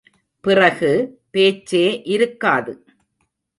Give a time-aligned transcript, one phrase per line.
[0.41, 1.19] பிறகு
[1.31, 2.85] பேச்சே இருக்காது.